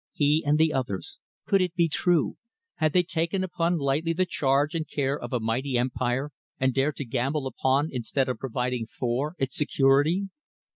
[0.13, 2.35] He and the others could it be true?
[2.77, 6.95] had they taken up lightly the charge and care of a mighty empire and dared
[6.95, 10.29] to gamble upon, instead of providing for, its security?